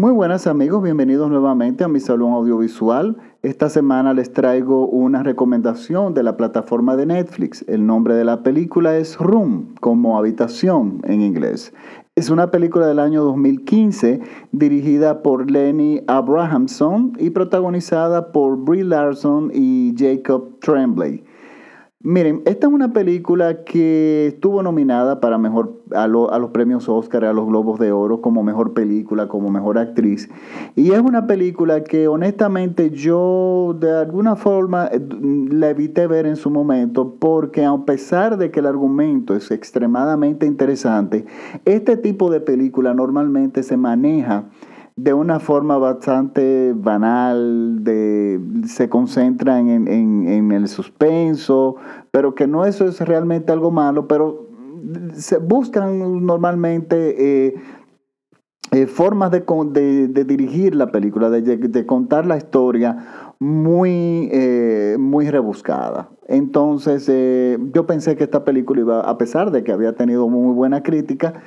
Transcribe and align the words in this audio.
Muy 0.00 0.12
buenas 0.12 0.46
amigos, 0.46 0.82
bienvenidos 0.82 1.28
nuevamente 1.28 1.84
a 1.84 1.88
mi 1.88 2.00
salón 2.00 2.32
audiovisual. 2.32 3.18
Esta 3.42 3.68
semana 3.68 4.14
les 4.14 4.32
traigo 4.32 4.86
una 4.86 5.22
recomendación 5.22 6.14
de 6.14 6.22
la 6.22 6.38
plataforma 6.38 6.96
de 6.96 7.04
Netflix. 7.04 7.66
El 7.68 7.84
nombre 7.84 8.14
de 8.14 8.24
la 8.24 8.42
película 8.42 8.96
es 8.96 9.18
Room, 9.18 9.74
como 9.78 10.16
habitación 10.16 11.02
en 11.04 11.20
inglés. 11.20 11.74
Es 12.14 12.30
una 12.30 12.50
película 12.50 12.86
del 12.86 12.98
año 12.98 13.22
2015 13.24 14.22
dirigida 14.52 15.20
por 15.20 15.50
Lenny 15.50 16.00
Abrahamson 16.06 17.12
y 17.18 17.28
protagonizada 17.28 18.32
por 18.32 18.56
Brie 18.56 18.84
Larson 18.84 19.50
y 19.52 19.94
Jacob 19.98 20.60
Tremblay. 20.60 21.24
Miren, 22.02 22.40
esta 22.46 22.66
es 22.66 22.72
una 22.72 22.94
película 22.94 23.62
que 23.62 24.28
estuvo 24.28 24.62
nominada 24.62 25.20
para 25.20 25.36
mejor 25.36 25.82
a, 25.94 26.08
los 26.08 26.50
premios 26.50 26.88
Oscar, 26.88 27.26
a 27.26 27.34
los 27.34 27.46
Globos 27.46 27.78
de 27.78 27.92
Oro, 27.92 28.22
como 28.22 28.42
mejor 28.42 28.72
película, 28.72 29.28
como 29.28 29.50
mejor 29.50 29.76
actriz. 29.76 30.30
Y 30.76 30.92
es 30.92 31.00
una 31.00 31.26
película 31.26 31.84
que 31.84 32.08
honestamente 32.08 32.88
yo 32.88 33.76
de 33.78 33.98
alguna 33.98 34.34
forma 34.34 34.86
eh, 34.86 34.98
la 35.50 35.68
evité 35.68 36.06
ver 36.06 36.24
en 36.24 36.36
su 36.36 36.48
momento, 36.48 37.16
porque 37.18 37.66
a 37.66 37.76
pesar 37.84 38.38
de 38.38 38.50
que 38.50 38.60
el 38.60 38.66
argumento 38.66 39.36
es 39.36 39.50
extremadamente 39.50 40.46
interesante, 40.46 41.26
este 41.66 41.98
tipo 41.98 42.30
de 42.30 42.40
película 42.40 42.94
normalmente 42.94 43.62
se 43.62 43.76
maneja 43.76 44.46
de 45.02 45.14
una 45.14 45.40
forma 45.40 45.78
bastante 45.78 46.74
banal, 46.74 47.82
de, 47.82 48.38
se 48.66 48.90
concentran 48.90 49.70
en, 49.70 50.52
el 50.52 50.68
suspenso, 50.68 51.76
pero 52.10 52.34
que 52.34 52.46
no 52.46 52.66
eso 52.66 52.84
es 52.86 53.00
realmente 53.00 53.50
algo 53.50 53.70
malo, 53.70 54.06
pero 54.06 54.48
se 55.14 55.38
buscan 55.38 56.26
normalmente 56.26 57.46
eh, 57.46 57.54
eh, 58.72 58.86
formas 58.86 59.30
de, 59.30 59.40
dirigir 60.26 60.74
la 60.74 60.92
película, 60.92 61.30
de, 61.30 61.86
contar 61.86 62.26
la 62.26 62.36
historia 62.36 63.32
muy, 63.38 64.28
eh, 64.32 64.96
muy 64.98 65.30
rebuscada. 65.30 66.10
Entonces 66.28 67.10
yo 67.72 67.86
pensé 67.86 68.16
que 68.16 68.24
esta 68.24 68.44
película 68.44 68.80
iba, 68.80 69.00
a 69.00 69.16
pesar 69.16 69.50
de 69.50 69.64
que 69.64 69.72
había 69.72 69.94
tenido 69.94 70.28
muy 70.28 70.52
buena 70.54 70.82
crítica, 70.82 71.40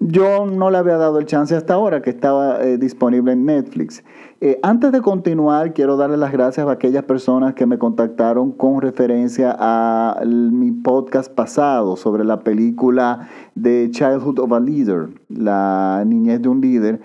yo 0.00 0.46
no 0.46 0.70
le 0.70 0.78
había 0.78 0.96
dado 0.96 1.18
el 1.18 1.26
chance 1.26 1.56
hasta 1.56 1.74
ahora 1.74 2.02
que 2.02 2.10
estaba 2.10 2.62
eh, 2.62 2.78
disponible 2.78 3.32
en 3.32 3.44
Netflix. 3.44 4.04
Eh, 4.40 4.58
antes 4.62 4.92
de 4.92 5.00
continuar, 5.00 5.74
quiero 5.74 5.96
darle 5.96 6.16
las 6.16 6.30
gracias 6.30 6.66
a 6.66 6.70
aquellas 6.70 7.04
personas 7.04 7.54
que 7.54 7.66
me 7.66 7.78
contactaron 7.78 8.52
con 8.52 8.80
referencia 8.80 9.56
a 9.58 10.20
mi 10.24 10.70
podcast 10.70 11.32
pasado 11.32 11.96
sobre 11.96 12.24
la 12.24 12.40
película 12.40 13.28
de 13.56 13.90
Childhood 13.90 14.38
of 14.38 14.52
a 14.52 14.60
Leader, 14.60 15.08
la 15.28 16.04
niñez 16.06 16.42
de 16.42 16.48
un 16.48 16.60
líder, 16.60 17.00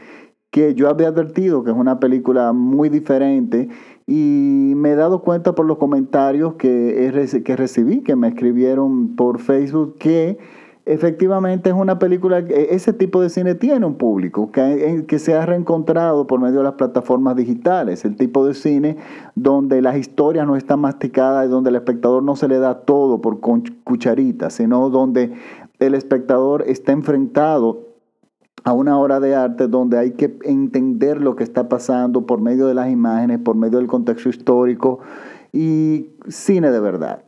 que 0.52 0.76
yo 0.76 0.88
había 0.88 1.08
advertido 1.08 1.64
que 1.64 1.72
es 1.72 1.78
una 1.78 2.00
película 2.00 2.54
muy 2.54 2.90
diferente 2.90 3.70
y 4.06 4.74
me 4.76 4.92
he 4.92 4.96
dado 4.96 5.24
cuenta 5.24 5.56
por 5.56 5.66
los 5.66 5.80
comentarios 5.80 6.54
que, 6.56 7.42
que 7.44 7.56
recibí, 7.56 8.02
que 8.02 8.16
me 8.16 8.28
escribieron 8.28 9.16
por 9.16 9.40
Facebook, 9.40 9.98
que 9.98 10.38
efectivamente 10.86 11.70
es 11.70 11.76
una 11.76 11.98
película, 11.98 12.40
ese 12.40 12.94
tipo 12.94 13.22
de 13.22 13.30
cine 13.30 13.56
tiene 13.56 13.86
un 13.86 13.96
público 13.96 14.52
que, 14.52 15.06
que, 15.08 15.20
se 15.20 15.34
ha 15.34 15.46
reencontrado 15.46 16.28
por 16.28 16.40
medio 16.40 16.58
de 16.58 16.64
las 16.64 16.74
plataformas 16.74 17.36
digitales, 17.36 18.04
el 18.06 18.16
tipo 18.18 18.46
de 18.46 18.54
cine 18.54 18.98
donde 19.36 19.82
las 19.82 19.98
historias 19.98 20.46
no 20.46 20.56
están 20.56 20.82
masticadas 20.82 21.46
y 21.46 21.50
donde 21.50 21.70
el 21.70 21.78
espectador 21.78 22.24
no 22.24 22.36
se 22.36 22.48
le 22.48 22.60
da 22.60 22.82
todo 22.82 23.22
por 23.22 23.40
cucharitas, 23.84 24.54
sino 24.54 24.90
donde 24.90 25.34
el 25.80 25.96
espectador 25.96 26.64
está 26.68 26.92
enfrentado 26.92 27.94
a 28.66 28.74
una 28.74 28.98
obra 28.98 29.20
de 29.20 29.36
arte 29.36 29.68
donde 29.68 29.98
hay 29.98 30.12
que 30.12 30.38
entender 30.44 31.22
lo 31.22 31.36
que 31.36 31.44
está 31.44 31.68
pasando 31.68 32.26
por 32.26 32.42
medio 32.42 32.68
de 32.68 32.74
las 32.74 32.90
imágenes, 32.90 33.40
por 33.40 33.56
medio 33.56 33.78
del 33.78 33.88
contexto 33.88 34.30
histórico 34.30 35.00
y 35.52 36.12
cine 36.28 36.72
de 36.72 36.80
verdad. 36.80 37.24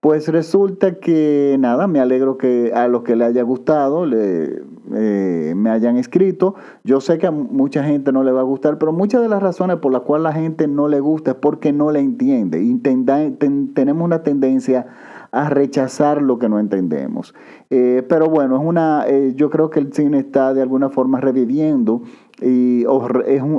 Pues 0.00 0.28
resulta 0.28 1.00
que 1.00 1.56
nada, 1.58 1.86
me 1.86 2.00
alegro 2.00 2.36
que 2.36 2.70
a 2.74 2.86
los 2.86 3.02
que 3.02 3.16
le 3.16 3.24
haya 3.24 3.42
gustado 3.42 4.06
le, 4.06 4.62
eh, 4.94 5.54
me 5.56 5.70
hayan 5.70 5.96
escrito. 5.96 6.54
Yo 6.84 7.00
sé 7.00 7.18
que 7.18 7.26
a 7.26 7.30
mucha 7.30 7.82
gente 7.82 8.12
no 8.12 8.22
le 8.22 8.30
va 8.30 8.40
a 8.40 8.44
gustar, 8.44 8.78
pero 8.78 8.92
muchas 8.92 9.22
de 9.22 9.28
las 9.28 9.42
razones 9.42 9.78
por 9.78 9.92
las 9.92 10.02
cuales 10.02 10.24
la 10.24 10.32
gente 10.32 10.68
no 10.68 10.88
le 10.88 11.00
gusta 11.00 11.32
es 11.32 11.36
porque 11.38 11.72
no 11.72 11.90
le 11.90 12.00
entiende. 12.00 12.62
Y 12.62 12.74
tenemos 12.76 14.04
una 14.04 14.22
tendencia 14.22 14.86
a 15.32 15.48
rechazar 15.48 16.22
lo 16.22 16.38
que 16.38 16.48
no 16.48 16.58
entendemos. 16.58 17.34
Eh, 17.70 18.04
pero 18.08 18.28
bueno, 18.28 18.56
es 18.56 18.62
una, 18.64 19.04
eh, 19.06 19.32
yo 19.34 19.50
creo 19.50 19.70
que 19.70 19.80
el 19.80 19.92
cine 19.92 20.18
está 20.18 20.54
de 20.54 20.62
alguna 20.62 20.88
forma 20.88 21.20
reviviendo 21.20 22.02
y 22.40 22.84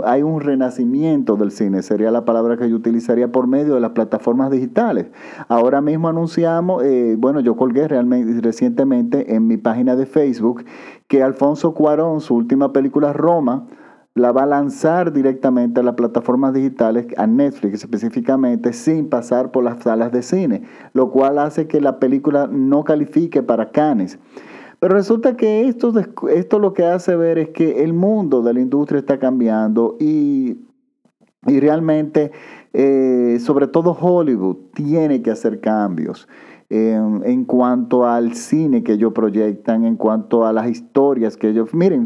hay 0.05 0.22
un 0.22 0.41
renacimiento 0.41 1.35
del 1.35 1.50
cine, 1.50 1.81
sería 1.81 2.11
la 2.11 2.25
palabra 2.25 2.57
que 2.57 2.69
yo 2.69 2.75
utilizaría 2.75 3.31
por 3.31 3.47
medio 3.47 3.73
de 3.73 3.79
las 3.79 3.91
plataformas 3.91 4.51
digitales. 4.51 5.07
Ahora 5.47 5.81
mismo 5.81 6.09
anunciamos, 6.09 6.83
eh, 6.83 7.16
bueno, 7.17 7.39
yo 7.39 7.55
colgué 7.55 7.88
realmente 7.88 8.39
recientemente 8.41 9.34
en 9.34 9.47
mi 9.47 9.57
página 9.57 9.95
de 9.95 10.05
Facebook 10.05 10.63
que 11.07 11.23
Alfonso 11.23 11.73
Cuarón, 11.73 12.22
su 12.22 12.35
última 12.35 12.72
película 12.72 13.13
Roma, 13.13 13.66
la 14.17 14.31
va 14.31 14.44
a 14.44 14.47
lanzar 14.47 15.13
directamente 15.13 15.79
a 15.79 15.83
las 15.83 15.95
plataformas 15.95 16.53
digitales, 16.53 17.07
a 17.17 17.28
Netflix 17.28 17.83
específicamente, 17.83 18.73
sin 18.73 19.09
pasar 19.09 19.51
por 19.51 19.63
las 19.63 19.81
salas 19.83 20.11
de 20.11 20.22
cine, 20.22 20.63
lo 20.94 21.11
cual 21.11 21.39
hace 21.39 21.67
que 21.67 21.79
la 21.81 22.00
película 22.00 22.47
no 22.51 22.83
califique 22.83 23.44
para 23.44 23.72
Cannes. 23.72 24.19
Pero 24.79 24.94
resulta 24.94 25.35
que 25.35 25.67
esto, 25.67 25.94
esto 26.29 26.59
lo 26.59 26.73
que 26.73 26.85
hace 26.85 27.16
ver 27.16 27.38
es 27.39 27.50
que 27.50 27.83
el 27.83 27.94
mundo 27.94 28.44
de 28.44 28.53
la 28.53 28.59
industria 28.59 29.00
está 29.00 29.17
cambiando 29.17 29.97
y, 30.00 30.57
realmente, 31.44 32.31
eh, 32.73 33.39
sobre 33.39 33.67
todo 33.67 33.97
Hollywood, 33.99 34.57
tiene 34.73 35.22
que 35.22 35.31
hacer 35.31 35.61
cambios. 35.61 36.28
En 36.69 37.45
cuanto 37.45 38.05
al 38.05 38.33
cine 38.33 38.83
que 38.83 38.94
ellos 38.94 39.13
proyectan, 39.13 39.85
en 39.85 39.95
cuanto 39.95 40.45
a 40.45 40.53
las 40.53 40.69
historias 40.69 41.38
que 41.38 41.50
ellos... 41.50 41.73
Miren, 41.73 42.05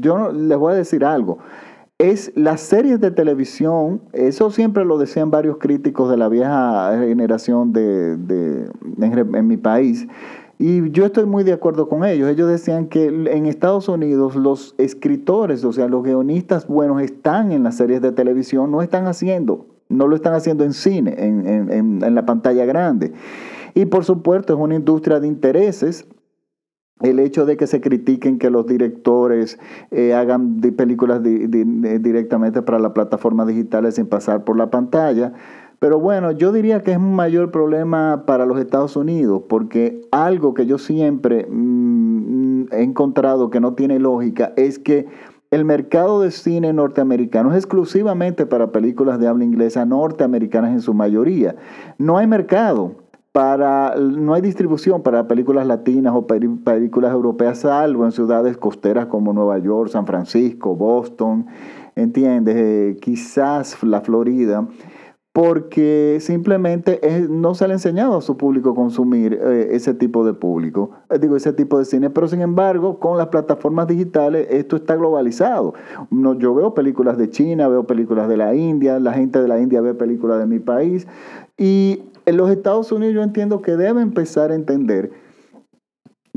yo 0.00 0.32
les 0.32 0.58
voy 0.58 0.72
a 0.72 0.76
decir 0.76 1.04
algo. 1.04 1.38
Es 1.98 2.32
las 2.34 2.60
series 2.60 3.00
de 3.00 3.12
televisión, 3.12 4.02
eso 4.12 4.50
siempre 4.50 4.84
lo 4.84 4.98
decían 4.98 5.30
varios 5.30 5.58
críticos 5.58 6.10
de 6.10 6.16
la 6.16 6.28
vieja 6.28 6.98
generación 6.98 7.72
de, 7.72 8.68
en 8.98 9.46
mi 9.46 9.56
país, 9.56 10.08
y 10.58 10.92
yo 10.92 11.06
estoy 11.06 11.26
muy 11.26 11.42
de 11.42 11.52
acuerdo 11.52 11.88
con 11.88 12.04
ellos. 12.04 12.30
Ellos 12.30 12.48
decían 12.48 12.86
que 12.86 13.06
en 13.06 13.46
Estados 13.46 13.88
Unidos 13.88 14.36
los 14.36 14.76
escritores, 14.78 15.64
o 15.64 15.72
sea, 15.72 15.88
los 15.88 16.04
guionistas 16.04 16.68
buenos 16.68 17.02
están 17.02 17.50
en 17.50 17.64
las 17.64 17.76
series 17.76 18.00
de 18.00 18.12
televisión, 18.12 18.70
no 18.70 18.80
están 18.80 19.08
haciendo, 19.08 19.66
no 19.88 20.06
lo 20.06 20.14
están 20.14 20.34
haciendo 20.34 20.62
en 20.62 20.72
cine, 20.72 21.16
en, 21.18 22.14
la 22.14 22.24
pantalla 22.26 22.64
grande. 22.64 23.12
Y 23.74 23.86
por 23.86 24.04
supuesto 24.04 24.54
es 24.54 24.58
una 24.58 24.74
industria 24.74 25.20
de 25.20 25.28
intereses 25.28 26.06
el 27.00 27.18
hecho 27.18 27.46
de 27.46 27.56
que 27.56 27.66
se 27.66 27.80
critiquen 27.80 28.38
que 28.38 28.48
los 28.48 28.66
directores 28.66 29.58
eh, 29.90 30.14
hagan 30.14 30.60
películas 30.76 31.20
directamente 31.22 32.62
para 32.62 32.78
las 32.78 32.92
plataformas 32.92 33.48
digitales 33.48 33.96
sin 33.96 34.06
pasar 34.06 34.44
por 34.44 34.56
la 34.56 34.70
pantalla, 34.70 35.32
pero 35.82 35.98
bueno, 35.98 36.30
yo 36.30 36.52
diría 36.52 36.80
que 36.82 36.92
es 36.92 36.96
un 36.96 37.16
mayor 37.16 37.50
problema 37.50 38.22
para 38.24 38.46
los 38.46 38.60
Estados 38.60 38.94
Unidos, 38.94 39.42
porque 39.48 40.00
algo 40.12 40.54
que 40.54 40.64
yo 40.64 40.78
siempre 40.78 41.44
mm, 41.50 42.66
he 42.70 42.82
encontrado 42.84 43.50
que 43.50 43.58
no 43.58 43.74
tiene 43.74 43.98
lógica 43.98 44.52
es 44.56 44.78
que 44.78 45.06
el 45.50 45.64
mercado 45.64 46.20
de 46.20 46.30
cine 46.30 46.72
norteamericano 46.72 47.50
es 47.50 47.56
exclusivamente 47.56 48.46
para 48.46 48.70
películas 48.70 49.18
de 49.18 49.26
habla 49.26 49.42
inglesa 49.42 49.84
norteamericanas 49.84 50.70
en 50.70 50.80
su 50.82 50.94
mayoría. 50.94 51.56
No 51.98 52.16
hay 52.16 52.28
mercado 52.28 53.01
para, 53.32 53.94
no 53.96 54.34
hay 54.34 54.42
distribución 54.42 55.02
para 55.02 55.26
películas 55.26 55.66
latinas 55.66 56.12
o 56.14 56.26
películas 56.26 57.12
europeas, 57.12 57.58
salvo 57.60 58.04
en 58.04 58.12
ciudades 58.12 58.58
costeras 58.58 59.06
como 59.06 59.32
Nueva 59.32 59.58
York, 59.58 59.90
San 59.90 60.06
Francisco, 60.06 60.76
Boston, 60.76 61.46
¿entiendes? 61.96 62.56
Eh, 62.56 62.96
quizás 63.00 63.82
la 63.82 64.02
Florida 64.02 64.66
porque 65.32 66.18
simplemente 66.20 67.00
no 67.30 67.54
se 67.54 67.66
le 67.66 67.72
ha 67.72 67.76
enseñado 67.76 68.18
a 68.18 68.20
su 68.20 68.36
público 68.36 68.74
consumir 68.74 69.32
eh, 69.42 69.68
ese 69.70 69.94
tipo 69.94 70.26
de 70.26 70.34
público, 70.34 70.90
eh, 71.08 71.18
digo, 71.18 71.36
ese 71.36 71.54
tipo 71.54 71.78
de 71.78 71.86
cine, 71.86 72.10
pero 72.10 72.28
sin 72.28 72.42
embargo, 72.42 72.98
con 72.98 73.16
las 73.16 73.28
plataformas 73.28 73.86
digitales 73.86 74.46
esto 74.50 74.76
está 74.76 74.94
globalizado. 74.94 75.72
No, 76.10 76.34
yo 76.34 76.54
veo 76.54 76.74
películas 76.74 77.16
de 77.16 77.30
China, 77.30 77.68
veo 77.68 77.84
películas 77.86 78.28
de 78.28 78.36
la 78.36 78.54
India, 78.54 79.00
la 79.00 79.14
gente 79.14 79.40
de 79.40 79.48
la 79.48 79.58
India 79.58 79.80
ve 79.80 79.94
películas 79.94 80.38
de 80.38 80.46
mi 80.46 80.58
país, 80.58 81.06
y 81.56 82.02
en 82.26 82.36
los 82.36 82.50
Estados 82.50 82.92
Unidos 82.92 83.14
yo 83.14 83.22
entiendo 83.22 83.62
que 83.62 83.76
debe 83.76 84.02
empezar 84.02 84.50
a 84.50 84.54
entender 84.54 85.10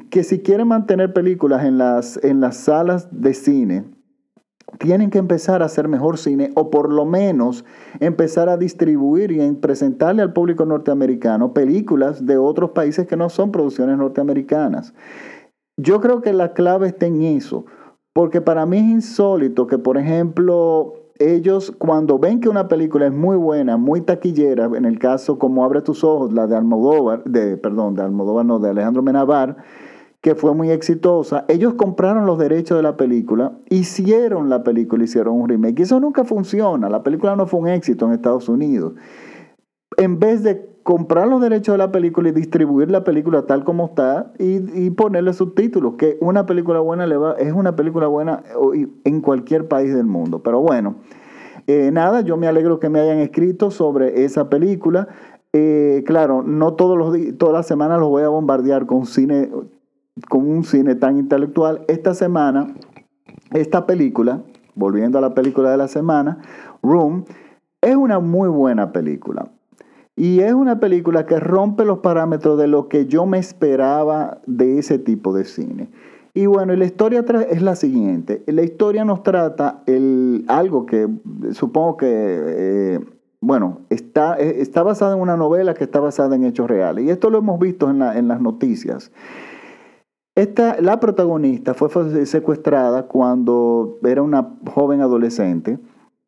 que 0.09 0.23
si 0.23 0.39
quieren 0.39 0.67
mantener 0.67 1.13
películas 1.13 1.65
en 1.65 1.77
las, 1.77 2.17
en 2.23 2.41
las 2.41 2.57
salas 2.57 3.07
de 3.11 3.33
cine, 3.33 3.85
tienen 4.79 5.09
que 5.09 5.19
empezar 5.19 5.61
a 5.61 5.65
hacer 5.65 5.87
mejor 5.87 6.17
cine 6.17 6.51
o 6.55 6.69
por 6.69 6.91
lo 6.91 7.05
menos 7.05 7.65
empezar 7.99 8.49
a 8.49 8.57
distribuir 8.57 9.31
y 9.31 9.51
presentarle 9.53 10.21
al 10.21 10.33
público 10.33 10.65
norteamericano 10.65 11.53
películas 11.53 12.25
de 12.25 12.38
otros 12.38 12.71
países 12.71 13.07
que 13.07 13.15
no 13.15 13.29
son 13.29 13.51
producciones 13.51 13.97
norteamericanas. 13.97 14.93
Yo 15.77 16.01
creo 16.01 16.21
que 16.21 16.33
la 16.33 16.53
clave 16.53 16.88
está 16.88 17.05
en 17.05 17.21
eso. 17.21 17.65
porque 18.13 18.39
para 18.39 18.65
mí 18.65 18.77
es 18.77 18.85
insólito 18.85 19.67
que, 19.67 19.77
por 19.77 19.97
ejemplo, 19.97 20.93
ellos 21.19 21.73
cuando 21.77 22.19
ven 22.19 22.39
que 22.39 22.50
una 22.50 22.67
película 22.67 23.07
es 23.07 23.13
muy 23.13 23.38
buena, 23.38 23.77
muy 23.77 24.01
taquillera, 24.01 24.65
en 24.65 24.85
el 24.85 25.00
caso 25.00 25.39
como 25.39 25.63
Abre 25.63 25.81
tus 25.81 26.03
ojos, 26.03 26.33
la 26.33 26.47
de 26.47 26.56
Almodóvar, 26.56 27.23
de, 27.23 27.57
perdón, 27.57 27.95
de 27.95 28.03
Almodóvar 28.03 28.45
no, 28.45 28.59
de 28.59 28.69
Alejandro 28.69 29.01
Menabar, 29.01 29.57
que 30.21 30.35
fue 30.35 30.53
muy 30.53 30.71
exitosa, 30.71 31.45
ellos 31.47 31.75
compraron 31.75 32.25
los 32.25 32.39
derechos 32.39 32.77
de 32.77 32.83
la 32.83 32.97
película, 32.97 33.53
hicieron 33.69 34.50
la 34.50 34.63
película, 34.63 35.03
hicieron 35.03 35.39
un 35.39 35.47
remake. 35.47 35.79
Y 35.79 35.83
eso 35.83 36.00
nunca 36.00 36.25
funciona, 36.25 36.89
la 36.89 37.03
película 37.03 37.35
no 37.35 37.45
fue 37.45 37.59
un 37.59 37.67
éxito 37.67 38.07
en 38.07 38.13
Estados 38.13 38.50
Unidos. 38.50 38.94
En 39.97 40.19
vez 40.19 40.44
de 40.44 40.75
comprar 40.86 41.27
los 41.27 41.42
derechos 41.42 41.74
de 41.74 41.80
la 41.80 41.92
película 41.92 42.30
y 42.30 42.31
distribuir 42.31 42.92
la 42.92 43.03
película 43.03 43.47
tal 43.47 43.63
como 43.63 43.88
está 43.88 44.31
y, 44.38 44.92
ponerle 44.92 45.33
subtítulos, 45.33 45.95
que 45.95 46.15
una 46.21 46.45
película 46.45 46.80
buena 46.80 47.07
le 47.07 47.18
va, 47.18 47.33
es 47.39 47.53
una 47.53 47.75
película 47.75 48.06
buena 48.06 48.44
en 49.03 49.21
cualquier 49.21 49.68
país 49.68 49.95
del 49.95 50.06
mundo. 50.06 50.44
Pero 50.44 50.62
bueno, 50.62 50.97
eh, 51.65 51.89
nada, 51.92 52.21
yo 52.21 52.38
me 52.38 52.47
alegro 52.47 52.80
que 52.80 52.89
me 52.89 53.00
hayan 53.00 53.18
escrito 53.18 53.71
sobre 53.71 54.25
esa 54.25 54.47
película. 54.47 55.07
Eh, 55.53 56.03
claro, 56.06 56.44
no 56.44 56.75
todos 56.75 56.95
los 57.00 57.18
todas 57.39 57.56
las 57.56 57.65
semanas 57.65 58.00
los 58.00 58.09
voy 58.09 58.21
a 58.21 58.30
bombardear 58.30 58.86
con 58.86 59.07
cine, 59.07 59.50
con 60.30 60.48
un 60.48 60.63
cine 60.63 60.94
tan 60.94 61.18
intelectual. 61.18 61.83
Esta 61.88 62.13
semana, 62.13 62.75
esta 63.53 63.88
película, 63.88 64.44
volviendo 64.75 65.18
a 65.18 65.21
la 65.21 65.33
película 65.33 65.71
de 65.71 65.77
la 65.77 65.88
semana, 65.88 66.38
Room, 66.83 67.25
es 67.81 67.95
una 67.95 68.19
muy 68.19 68.50
buena 68.50 68.91
película. 68.91 69.50
Y 70.15 70.39
es 70.39 70.53
una 70.53 70.79
película 70.79 71.25
que 71.25 71.39
rompe 71.39 71.83
los 71.83 72.00
parámetros 72.00 72.57
de 72.57 72.67
lo 72.67 72.88
que 72.88 73.06
yo 73.06 73.25
me 73.25 73.38
esperaba 73.38 74.39
de 74.45 74.79
ese 74.79 74.97
tipo 74.97 75.33
de 75.33 75.44
cine. 75.44 75.89
Y 76.33 76.45
bueno, 76.45 76.75
la 76.75 76.85
historia 76.85 77.25
es 77.50 77.62
la 77.62 77.75
siguiente. 77.75 78.44
La 78.47 78.63
historia 78.63 79.03
nos 79.03 79.23
trata 79.23 79.83
algo 80.47 80.85
que 80.85 81.07
supongo 81.51 81.97
que, 81.97 82.07
eh, 82.09 83.00
bueno, 83.41 83.81
está, 83.89 84.38
eh, 84.39 84.62
está 84.62 84.83
basada 84.83 85.15
en 85.15 85.21
una 85.21 85.38
novela 85.38 85.73
que 85.73 85.83
está 85.83 86.00
basada 86.00 86.35
en 86.35 86.45
hechos 86.45 86.69
reales. 86.69 87.06
Y 87.06 87.09
esto 87.09 87.29
lo 87.29 87.39
hemos 87.39 87.59
visto 87.59 87.89
en, 87.89 88.01
en 88.01 88.27
las 88.27 88.41
noticias. 88.41 89.12
Esta, 90.35 90.81
la 90.81 91.00
protagonista 91.00 91.73
fue 91.73 92.25
secuestrada 92.25 93.03
cuando 93.03 93.97
era 94.03 94.21
una 94.21 94.56
joven 94.73 95.00
adolescente 95.00 95.79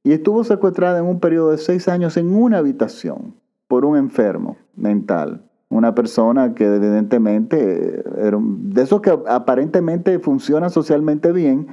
y 0.04 0.14
estuvo 0.14 0.46
secuestrada 0.46 1.00
en 1.00 1.06
un 1.06 1.20
periodo 1.20 1.52
de 1.52 1.58
seis 1.58 1.90
años 1.90 2.16
en 2.16 2.34
una 2.34 2.60
habitación 2.60 3.34
por 3.68 3.86
un 3.86 3.98
enfermo 3.98 4.58
mental. 4.76 5.44
Una 5.70 5.94
persona 5.94 6.56
que 6.56 6.66
evidentemente, 6.66 8.04
era 8.18 8.40
de 8.42 8.82
esos 8.82 9.02
que 9.02 9.18
aparentemente 9.28 10.18
funcionan 10.20 10.70
socialmente 10.70 11.32
bien, 11.34 11.68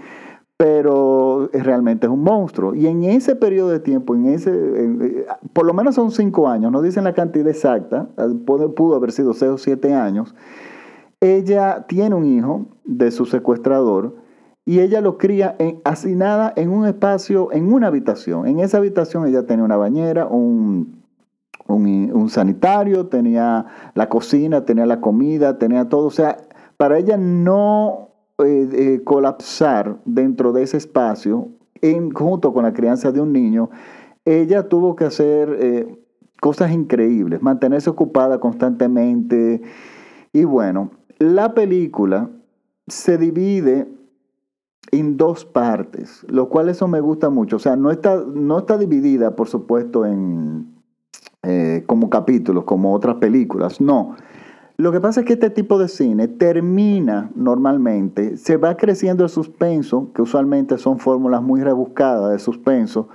pero 0.57 1.49
realmente 1.53 2.07
es 2.07 2.13
un 2.13 2.23
monstruo. 2.23 2.75
Y 2.75 2.87
en 2.87 3.05
ese 3.05 3.37
periodo 3.37 3.71
de 3.71 3.81
tiempo, 3.81 4.15
en 4.15 4.27
ese, 4.27 5.27
por 5.53 5.67
lo 5.67 5.75
menos 5.75 5.95
son 5.95 6.11
cinco 6.11 6.49
años, 6.49 6.73
no 6.73 6.83
dicen 6.83 7.05
la 7.05 7.13
cantidad 7.13 7.49
exacta, 7.49 8.09
pudo, 8.45 8.75
pudo 8.75 8.97
haber 8.97 9.13
sido 9.13 9.33
seis 9.33 9.53
o 9.53 9.59
siete 9.59 9.95
años, 9.95 10.35
ella 11.21 11.87
tiene 11.89 12.15
un 12.15 12.25
hijo 12.25 12.67
de 12.85 13.11
su 13.11 13.27
secuestrador 13.27 14.17
y 14.67 14.81
ella 14.81 15.01
lo 15.01 15.19
cría 15.19 15.57
en, 15.59 15.83
en 16.57 16.71
un 16.71 16.87
espacio, 16.87 17.53
en 17.53 17.73
una 17.73 17.89
habitación. 17.89 18.47
En 18.47 18.59
esa 18.59 18.79
habitación 18.79 19.27
ella 19.27 19.47
tenía 19.47 19.65
una 19.65 19.77
bañera, 19.77 20.27
un, 20.27 21.04
un, 21.77 22.29
sanitario, 22.29 23.07
tenía 23.07 23.67
la 23.95 24.09
cocina, 24.09 24.65
tenía 24.65 24.87
la 24.87 25.01
comida, 25.01 25.59
tenía 25.59 25.89
todo. 25.89 26.07
O 26.07 26.11
sea, 26.11 26.39
para 26.77 26.99
ella 26.99 27.17
no 27.17 28.11
eh, 28.39 28.69
eh, 28.73 29.01
colapsar 29.05 29.99
dentro 30.05 30.53
de 30.53 30.63
ese 30.63 30.77
espacio, 30.77 31.49
en, 31.81 32.11
junto 32.11 32.53
con 32.53 32.65
la 32.65 32.73
crianza 32.73 33.13
de 33.13 33.21
un 33.21 33.33
niño, 33.33 33.71
ella 34.25 34.69
tuvo 34.69 34.97
que 34.97 35.05
hacer 35.05 35.57
eh, 35.61 35.99
cosas 36.41 36.73
increíbles, 36.73 37.43
mantenerse 37.43 37.91
ocupada 37.91 38.41
constantemente. 38.41 39.63
Y 40.33 40.45
bueno, 40.45 40.91
la 41.19 41.55
película 41.55 42.31
se 42.87 43.19
divide 43.19 43.87
en 44.91 45.17
dos 45.17 45.45
partes, 45.45 46.25
lo 46.29 46.49
cual 46.49 46.69
eso 46.69 46.89
me 46.89 47.01
gusta 47.01 47.31
mucho. 47.31 47.57
O 47.57 47.59
sea, 47.59 47.77
no 47.77 47.91
está, 47.91 48.17
no 48.17 48.59
está 48.59 48.79
dividida, 48.79 49.37
por 49.37 49.49
supuesto, 49.49 50.07
en, 50.07 50.74
eh, 51.47 51.85
como 51.87 52.11
capítulos, 52.11 52.65
como 52.65 52.95
otras 52.95 53.17
películas. 53.17 53.81
No. 53.81 54.17
Lo 54.77 54.91
que 54.91 55.01
pasa 55.01 55.21
es 55.21 55.27
que 55.27 55.35
este 55.35 55.51
tipo 55.51 55.79
de 55.79 55.87
cine 55.87 56.27
termina 56.27 57.31
normalmente, 57.37 58.37
se 58.37 58.57
va 58.57 58.77
creciendo 58.77 59.23
el 59.23 59.31
suspenso, 59.31 60.11
que 60.15 60.23
usualmente 60.23 60.79
son 60.79 60.99
fórmulas 60.99 61.43
muy 61.43 61.63
rebuscadas 61.63 62.33
de 62.33 62.39
suspenso, 62.41 63.09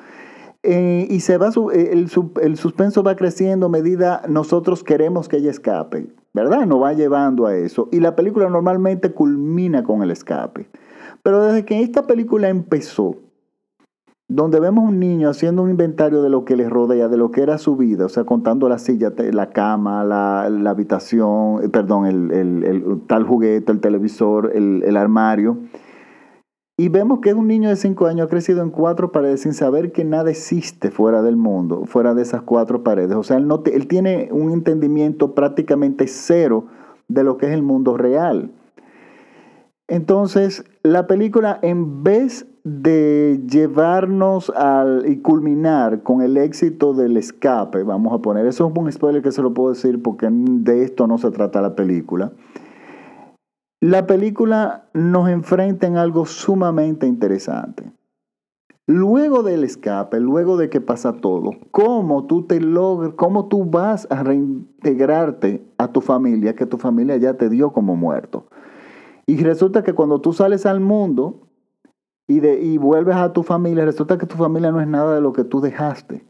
eh, 0.63 1.07
y 1.09 1.19
se 1.21 1.37
va, 1.37 1.49
eh, 1.73 1.89
el, 1.91 2.09
suspenso 2.09 3.03
va 3.03 3.15
creciendo 3.15 3.67
a 3.67 3.69
medida 3.69 4.21
nosotros 4.27 4.83
queremos 4.83 5.29
que 5.29 5.37
ella 5.37 5.51
escape, 5.51 6.07
¿verdad? 6.33 6.65
Nos 6.65 6.81
va 6.81 6.93
llevando 6.93 7.45
a 7.45 7.55
eso. 7.55 7.89
Y 7.91 7.99
la 7.99 8.15
película 8.15 8.49
normalmente 8.49 9.11
culmina 9.11 9.83
con 9.83 10.01
el 10.01 10.11
escape. 10.11 10.67
Pero 11.23 11.43
desde 11.43 11.65
que 11.65 11.81
esta 11.81 12.07
película 12.07 12.49
empezó, 12.49 13.17
donde 14.29 14.59
vemos 14.59 14.87
un 14.87 14.99
niño 14.99 15.27
haciendo 15.27 15.63
un 15.63 15.71
inventario 15.71 16.21
de 16.21 16.29
lo 16.29 16.45
que 16.45 16.55
le 16.55 16.69
rodea, 16.69 17.07
de 17.07 17.17
lo 17.17 17.31
que 17.31 17.41
era 17.41 17.57
su 17.57 17.75
vida, 17.75 18.05
o 18.05 18.09
sea, 18.09 18.25
contando 18.25 18.69
la 18.69 18.77
silla, 18.77 19.11
la 19.17 19.49
cama, 19.49 20.03
la, 20.03 20.69
habitación, 20.69 21.63
eh, 21.63 21.69
perdón, 21.69 22.05
el, 22.05 23.01
tal 23.07 23.23
juguete, 23.23 23.71
el 23.71 23.79
televisor, 23.79 24.51
el, 24.55 24.95
armario. 24.97 25.57
Y 26.77 26.89
vemos 26.89 27.21
que 27.21 27.29
es 27.29 27.35
un 27.35 27.47
niño 27.47 27.69
de 27.69 27.75
5 27.75 28.05
años, 28.05 28.27
ha 28.27 28.29
crecido 28.29 28.61
en 28.61 28.69
cuatro 28.69 29.11
paredes 29.11 29.41
sin 29.41 29.53
saber 29.53 29.91
que 29.91 30.05
nada 30.05 30.29
existe 30.29 30.91
fuera 30.91 31.23
del 31.23 31.35
mundo, 31.35 31.85
fuera 31.85 32.13
de 32.13 32.21
esas 32.21 32.43
cuatro 32.43 32.83
paredes. 32.83 33.15
O 33.15 33.23
sea, 33.23 33.37
él, 33.37 33.47
no 33.47 33.63
él 33.65 33.87
tiene 33.87 34.29
un 34.31 34.51
entendimiento 34.51 35.33
prácticamente 35.33 36.07
cero 36.07 36.67
de 37.07 37.23
lo 37.23 37.37
que 37.37 37.47
es 37.47 37.51
el 37.51 37.63
mundo 37.63 37.97
real. 37.97 38.51
Entonces, 39.87 40.63
la 40.83 41.07
película, 41.07 41.57
en 41.63 42.03
vez 42.03 42.45
de 42.63 43.41
llevarnos 43.49 44.49
al, 44.49 45.05
y 45.07 45.17
culminar 45.17 46.03
con 46.03 46.21
el 46.21 46.37
éxito 46.37 46.93
del 46.93 47.17
escape, 47.17 47.83
vamos 47.83 48.13
a 48.13 48.21
poner, 48.21 48.45
eso 48.45 48.67
es 48.67 48.77
un 48.77 48.91
spoiler 48.91 49.21
que 49.21 49.31
se 49.31 49.41
lo 49.41 49.53
puedo 49.53 49.69
decir 49.69 50.01
porque 50.01 50.27
de 50.31 50.83
esto 50.83 51.07
no 51.07 51.17
se 51.17 51.31
trata 51.31 51.61
la 51.61 51.75
película. 51.75 52.31
La 53.81 54.05
película 54.07 54.89
nos 54.93 55.29
enfrenta 55.29 55.87
en 55.87 55.95
algo 55.95 56.25
sumamente 56.25 57.07
interesante. 57.07 57.93
Luego 58.87 59.43
del 59.43 59.63
escape, 59.63 60.19
luego 60.19 60.57
de 60.57 60.69
que 60.69 60.81
pasa 60.81 61.13
todo, 61.13 61.51
cómo 61.71 62.25
tú 62.25 62.47
te 62.47 62.59
logras, 62.59 63.13
cómo 63.15 63.47
tú 63.47 63.63
vas 63.63 64.07
a 64.09 64.23
reintegrarte 64.23 65.63
a 65.77 65.91
tu 65.91 66.01
familia 66.01 66.55
que 66.55 66.65
tu 66.65 66.77
familia 66.77 67.15
ya 67.17 67.35
te 67.35 67.49
dio 67.49 67.71
como 67.71 67.95
muerto. 67.95 68.47
Y 69.27 69.37
resulta 69.43 69.83
que 69.83 69.93
cuando 69.93 70.21
tú 70.21 70.33
sales 70.33 70.65
al 70.65 70.79
mundo, 70.79 71.48
y, 72.29 72.39
de, 72.41 72.61
y 72.61 72.77
vuelves 72.77 73.15
a 73.15 73.33
tu 73.33 73.41
familia, 73.41 73.83
resulta 73.83 74.19
que 74.19 74.27
tu 74.27 74.35
familia 74.35 74.71
no 74.71 74.79
es 74.79 74.87
nada 74.87 75.15
de 75.15 75.21
lo 75.21 75.33
que 75.33 75.43
tú 75.43 75.61
dejaste. 75.61 76.23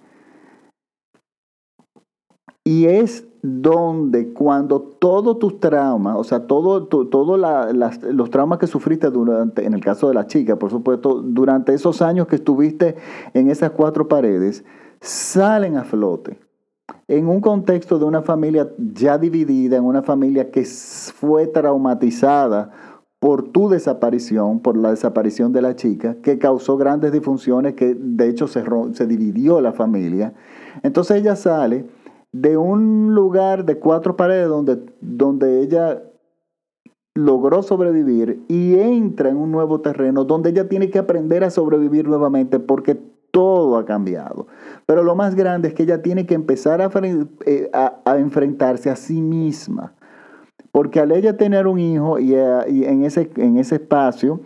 Y 2.63 2.85
es 2.85 3.27
donde 3.41 4.31
cuando 4.31 4.79
todos 4.81 5.39
tus 5.39 5.59
traumas, 5.59 6.15
o 6.17 6.23
sea, 6.23 6.47
todos 6.47 6.87
todo 6.87 7.37
los 7.37 8.29
traumas 8.29 8.59
que 8.59 8.67
sufriste 8.67 9.09
durante, 9.09 9.65
en 9.65 9.73
el 9.73 9.81
caso 9.81 10.07
de 10.07 10.13
la 10.13 10.25
chica, 10.25 10.57
por 10.57 10.69
supuesto, 10.69 11.21
durante 11.21 11.73
esos 11.73 12.01
años 12.01 12.27
que 12.27 12.37
estuviste 12.37 12.95
en 13.33 13.49
esas 13.49 13.71
cuatro 13.71 14.07
paredes, 14.07 14.63
salen 15.01 15.75
a 15.75 15.83
flote. 15.83 16.39
En 17.09 17.27
un 17.27 17.41
contexto 17.41 17.99
de 17.99 18.05
una 18.05 18.21
familia 18.21 18.71
ya 18.77 19.17
dividida, 19.17 19.75
en 19.75 19.83
una 19.83 20.01
familia 20.01 20.49
que 20.49 20.63
fue 20.63 21.47
traumatizada 21.47 22.71
por 23.19 23.49
tu 23.51 23.67
desaparición, 23.67 24.61
por 24.61 24.77
la 24.77 24.91
desaparición 24.91 25.51
de 25.51 25.61
la 25.61 25.75
chica, 25.75 26.15
que 26.23 26.39
causó 26.39 26.77
grandes 26.77 27.11
disfunciones, 27.11 27.73
que 27.73 27.95
de 27.95 28.29
hecho 28.29 28.47
se, 28.47 28.63
se 28.93 29.07
dividió 29.07 29.59
la 29.59 29.73
familia. 29.73 30.33
Entonces 30.83 31.17
ella 31.17 31.35
sale 31.35 31.85
de 32.31 32.55
un 32.55 33.13
lugar 33.13 33.65
de 33.65 33.77
cuatro 33.77 34.15
paredes 34.15 34.47
donde, 34.47 34.79
donde 35.01 35.61
ella 35.61 36.01
logró 37.13 37.61
sobrevivir 37.61 38.41
y 38.47 38.75
entra 38.75 39.29
en 39.29 39.35
un 39.35 39.51
nuevo 39.51 39.81
terreno 39.81 40.23
donde 40.23 40.51
ella 40.51 40.69
tiene 40.69 40.89
que 40.89 40.99
aprender 40.99 41.43
a 41.43 41.49
sobrevivir 41.49 42.07
nuevamente 42.07 42.59
porque 42.59 42.95
todo 43.31 43.77
ha 43.77 43.85
cambiado. 43.85 44.47
Pero 44.85 45.03
lo 45.03 45.15
más 45.15 45.35
grande 45.35 45.67
es 45.67 45.73
que 45.73 45.83
ella 45.83 46.01
tiene 46.01 46.25
que 46.25 46.35
empezar 46.35 46.81
a, 46.81 46.89
eh, 47.45 47.69
a 47.73 48.17
enfrentarse 48.17 48.89
a 48.89 48.95
sí 48.95 49.21
misma 49.21 49.93
porque 50.71 50.99
al 50.99 51.11
ella 51.11 51.37
tener 51.37 51.67
un 51.67 51.79
hijo 51.79 52.19
y, 52.19 52.33
eh, 52.33 52.61
en, 52.67 53.03
ese, 53.03 53.29
en 53.37 53.57
ese 53.57 53.75
espacio, 53.75 54.41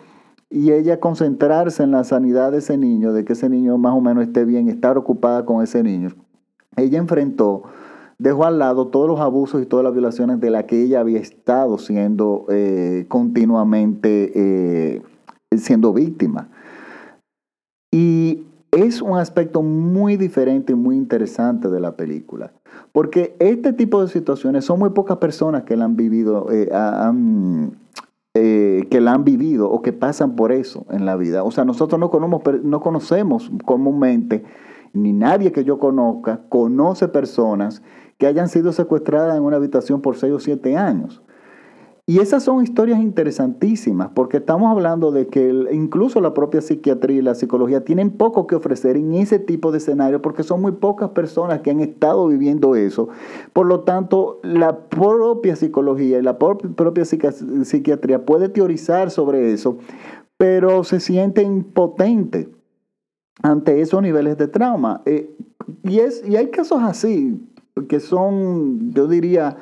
y 0.49 0.71
ella 0.71 0.99
concentrarse 0.99 1.83
en 1.83 1.91
la 1.91 2.03
sanidad 2.03 2.51
de 2.51 2.59
ese 2.59 2.77
niño, 2.77 3.11
de 3.11 3.25
que 3.25 3.33
ese 3.33 3.49
niño 3.49 3.77
más 3.77 3.93
o 3.93 4.01
menos 4.01 4.23
esté 4.23 4.45
bien, 4.45 4.69
estar 4.69 4.97
ocupada 4.97 5.45
con 5.45 5.63
ese 5.63 5.81
niño, 5.81 6.09
ella 6.75 6.99
enfrentó, 6.99 7.63
dejó 8.19 8.45
al 8.45 8.59
lado 8.59 8.87
todos 8.87 9.07
los 9.07 9.19
abusos 9.19 9.61
y 9.61 9.65
todas 9.65 9.83
las 9.83 9.93
violaciones 9.93 10.39
de 10.39 10.51
las 10.51 10.65
que 10.65 10.83
ella 10.83 10.99
había 10.99 11.19
estado 11.19 11.77
siendo 11.77 12.45
eh, 12.49 13.05
continuamente 13.07 15.01
siendo 15.57 15.93
víctima. 15.93 16.49
Y 17.91 18.45
es 18.73 19.01
un 19.01 19.17
aspecto 19.17 19.61
muy 19.61 20.17
diferente 20.17 20.73
y 20.73 20.75
muy 20.75 20.95
interesante 20.97 21.69
de 21.69 21.79
la 21.79 21.95
película. 21.95 22.53
Porque 22.91 23.35
este 23.39 23.73
tipo 23.73 24.01
de 24.01 24.07
situaciones 24.07 24.65
son 24.65 24.79
muy 24.79 24.89
pocas 24.89 25.17
personas 25.17 25.63
que 25.63 25.75
la 25.75 25.85
han 25.85 25.95
vivido, 25.95 26.47
eh, 26.51 26.69
eh, 28.33 28.87
que 28.89 29.01
la 29.01 29.13
han 29.13 29.23
vivido 29.23 29.69
o 29.69 29.81
que 29.81 29.93
pasan 29.93 30.35
por 30.35 30.51
eso 30.51 30.85
en 30.89 31.05
la 31.05 31.15
vida. 31.15 31.43
O 31.43 31.51
sea, 31.51 31.65
nosotros 31.65 31.99
no 31.99 32.09
conocemos, 32.09 32.63
no 32.63 32.81
conocemos 32.81 33.51
comúnmente, 33.65 34.43
ni 34.93 35.13
nadie 35.13 35.51
que 35.51 35.63
yo 35.63 35.79
conozca 35.79 36.41
conoce 36.49 37.07
personas 37.07 37.81
que 38.17 38.27
hayan 38.27 38.47
sido 38.47 38.71
secuestradas 38.71 39.37
en 39.37 39.43
una 39.43 39.57
habitación 39.57 40.01
por 40.01 40.15
seis 40.15 40.33
o 40.33 40.39
siete 40.39 40.77
años. 40.77 41.22
Y 42.05 42.19
esas 42.19 42.43
son 42.43 42.61
historias 42.61 42.99
interesantísimas, 42.99 44.09
porque 44.13 44.37
estamos 44.37 44.69
hablando 44.69 45.13
de 45.13 45.27
que 45.27 45.53
incluso 45.71 46.19
la 46.19 46.33
propia 46.33 46.59
psiquiatría 46.59 47.19
y 47.19 47.21
la 47.21 47.33
psicología 47.33 47.85
tienen 47.85 48.11
poco 48.11 48.45
que 48.45 48.55
ofrecer 48.55 48.97
en 48.97 49.13
ese 49.13 49.39
tipo 49.39 49.71
de 49.71 49.77
escenario, 49.77 50.21
porque 50.21 50.43
son 50.43 50.61
muy 50.61 50.73
pocas 50.73 51.11
personas 51.11 51.61
que 51.61 51.71
han 51.71 51.79
estado 51.79 52.27
viviendo 52.27 52.75
eso. 52.75 53.07
Por 53.53 53.67
lo 53.67 53.81
tanto, 53.81 54.41
la 54.43 54.79
propia 54.89 55.55
psicología 55.55 56.19
y 56.19 56.21
la 56.21 56.37
propia 56.37 57.05
psiquiatría 57.05 58.25
puede 58.25 58.49
teorizar 58.49 59.09
sobre 59.09 59.53
eso, 59.53 59.77
pero 60.35 60.83
se 60.83 60.99
siente 60.99 61.41
impotente 61.41 62.49
ante 63.41 63.79
esos 63.79 64.01
niveles 64.01 64.37
de 64.37 64.49
trauma. 64.49 65.01
Eh, 65.05 65.33
y, 65.83 65.99
es, 65.99 66.21
y 66.27 66.35
hay 66.35 66.47
casos 66.47 66.81
así, 66.81 67.39
que 67.87 68.01
son, 68.01 68.91
yo 68.91 69.07
diría, 69.07 69.55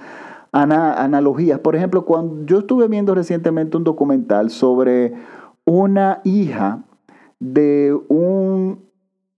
analogías. 0.51 1.60
Por 1.60 1.75
ejemplo, 1.75 2.05
cuando 2.05 2.46
yo 2.46 2.60
estuve 2.60 2.88
viendo 2.88 3.15
recientemente 3.15 3.77
un 3.77 3.84
documental 3.84 4.50
sobre 4.50 5.13
una 5.65 6.22
hija 6.24 6.84
de 7.39 7.98
un 8.08 8.84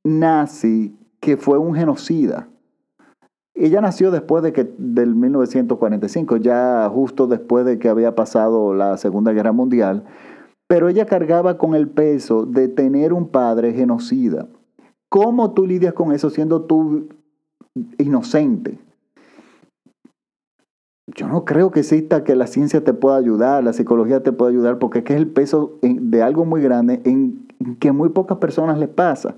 nazi 0.04 0.96
que 1.20 1.38
fue 1.38 1.58
un 1.58 1.76
genocida. 1.76 2.50
Ella 3.56 3.82
nació 3.82 4.12
después 4.12 4.44
de 4.44 4.52
que 4.52 4.74
del 4.78 5.16
1945, 5.16 6.38
ya 6.38 6.90
justo 6.90 7.28
después 7.28 7.66
de 7.66 7.78
que 7.78 7.88
había 7.88 8.16
pasado 8.16 8.74
la 8.74 8.98
Segunda 8.98 9.32
Guerra 9.32 9.52
Mundial, 9.52 10.04
pero 10.68 10.90
ella 10.90 11.06
cargaba 11.06 11.58
con 11.58 11.76
el 11.76 11.88
peso 11.88 12.46
de 12.46 12.68
tener 12.68 13.14
un 13.14 13.30
padre 13.30 13.74
genocida. 13.74 14.48
¿Cómo 15.08 15.54
tú 15.54 15.68
lidias 15.68 15.94
con 15.94 16.12
eso 16.12 16.32
siendo 16.32 16.64
tú 16.64 17.10
inocente? 18.00 18.80
Yo 21.08 21.28
no 21.28 21.44
creo 21.44 21.72
que 21.72 21.82
exista 21.82 22.24
que 22.24 22.36
la 22.36 22.48
ciencia 22.48 22.84
te 22.84 22.94
pueda 22.94 23.18
ayudar, 23.18 23.64
la 23.64 23.74
psicología 23.74 24.24
te 24.24 24.32
pueda 24.32 24.52
ayudar, 24.52 24.80
porque 24.80 25.00
es 25.00 25.06
que 25.06 25.14
es 25.14 25.20
el 25.20 25.28
peso 25.28 25.80
de 25.82 26.22
algo 26.22 26.46
muy 26.46 26.62
grande 26.62 27.02
en 27.04 27.48
que 27.80 27.92
muy 27.92 28.10
pocas 28.10 28.38
personas 28.38 28.78
les 28.80 28.90
pasa. 28.90 29.36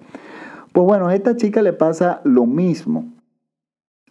Pues 0.74 0.86
bueno, 0.86 1.08
a 1.08 1.16
esta 1.16 1.36
chica 1.36 1.62
le 1.62 1.74
pasa 1.74 2.22
lo 2.24 2.46
mismo. 2.46 3.14